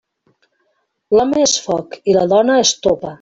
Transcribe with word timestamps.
L'home 1.17 1.43
és 1.49 1.53
foc 1.69 1.97
i 2.13 2.17
la 2.19 2.25
dona, 2.33 2.57
estopa. 2.67 3.09